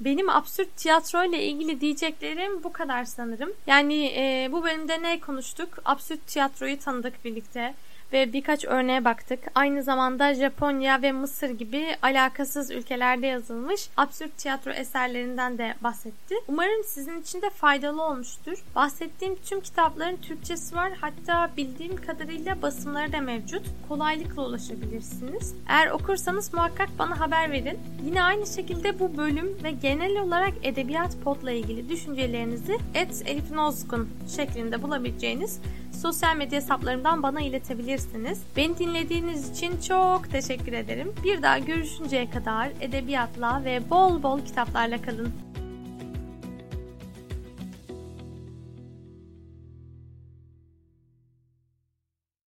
Benim 0.01 0.29
absürt 0.31 0.77
tiyatro 0.77 1.25
ile 1.25 1.45
ilgili 1.45 1.81
diyeceklerim 1.81 2.65
bu 2.65 2.73
kadar 2.73 3.05
sanırım. 3.05 3.53
Yani 3.67 4.07
e, 4.07 4.49
bu 4.53 4.65
bölümde 4.65 5.03
ne 5.03 5.21
konuştuk? 5.21 5.69
Absürt 5.85 6.27
tiyatroyu 6.27 6.79
tanıdık 6.79 7.25
birlikte 7.25 7.75
ve 8.15 8.33
birkaç 8.33 8.65
örneğe 8.65 9.05
baktık. 9.05 9.41
Aynı 9.55 9.83
zamanda 9.83 10.35
Japonya 10.35 11.03
ve 11.03 11.13
Mısır 11.13 11.51
gibi 11.51 11.97
alakasız 12.03 12.71
ülkelerde 12.71 13.27
yazılmış 13.27 13.89
absürt 13.97 14.39
tiyatro 14.39 14.71
eserlerinden 14.71 15.59
de 15.59 15.75
bahsetti. 15.81 16.35
Umarım 16.49 16.85
sizin 16.85 17.21
için 17.21 17.43
de 17.43 17.51
faydalı 17.51 18.03
olmuştur. 18.03 18.65
Bahsettiğim 18.75 19.37
tüm 19.37 19.61
kitapların 19.61 20.17
Türkçesi 20.17 20.77
var. 20.77 20.93
Hatta 21.01 21.51
bildiğim 21.57 21.97
kadarıyla 21.97 22.63
basımları 22.63 23.13
da 23.13 23.21
mevcut. 23.21 23.67
Kolaylıkla 23.89 24.47
ulaşabilirsiniz. 24.47 25.55
Eğer 25.69 25.91
okursanız 25.91 26.55
muhakkak 26.55 26.89
bana 26.99 27.21
haber 27.21 27.51
verin. 27.51 27.79
Yine 28.05 28.23
aynı 28.23 28.47
şekilde 28.47 28.99
bu 28.99 29.17
bölüm 29.17 29.59
ve 29.65 29.71
genel 29.71 30.23
olarak 30.23 30.53
edebiyat 30.63 31.17
podla 31.25 31.51
ilgili 31.51 31.89
düşüncelerinizi 31.89 32.79
et 32.95 33.23
Elif 33.27 33.51
Nozgun 33.51 34.09
şeklinde 34.37 34.83
bulabileceğiniz 34.83 35.61
sosyal 35.95 36.37
medya 36.37 36.61
hesaplarımdan 36.61 37.23
bana 37.23 37.41
iletebilirsiniz. 37.41 38.43
Beni 38.57 38.79
dinlediğiniz 38.79 39.51
için 39.51 39.81
çok 39.81 40.31
teşekkür 40.31 40.73
ederim. 40.73 41.13
Bir 41.25 41.43
daha 41.43 41.59
görüşünceye 41.59 42.31
kadar 42.31 42.69
edebiyatla 42.81 43.63
ve 43.65 43.91
bol 43.91 44.23
bol 44.23 44.41
kitaplarla 44.41 45.03
kalın. 45.03 45.54